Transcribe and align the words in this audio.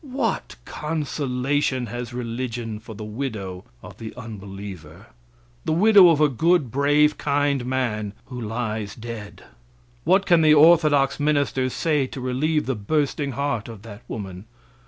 What 0.03 0.55
consolation 0.65 1.85
has 1.85 2.11
religion 2.11 2.79
for 2.79 2.95
the 2.95 3.03
widow 3.05 3.65
of 3.83 3.99
the 3.99 4.15
unbeliever, 4.17 5.05
the 5.63 5.73
widow 5.73 6.09
of 6.09 6.19
a 6.19 6.27
good, 6.27 6.71
brave, 6.71 7.19
kind 7.19 7.63
man 7.67 8.13
who 8.25 8.41
lies 8.41 8.95
dead? 8.95 9.43
What 10.03 10.25
can 10.25 10.41
the 10.41 10.55
orthodox 10.55 11.19
ministers 11.19 11.73
say 11.73 12.07
to 12.07 12.19
relieve 12.19 12.65
the 12.65 12.73
bursting 12.73 13.33
heart 13.33 13.67
of 13.67 13.83
that 13.83 14.01
woman? 14.07 14.45